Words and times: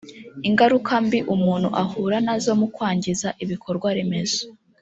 ingaruka 0.47 0.93
mbi 1.05 1.19
umuntu 1.35 1.69
ahura 1.83 2.17
nazo 2.25 2.51
mukwangiza 2.59 3.27
ibikorwa 3.43 3.87
remezo 3.97 4.43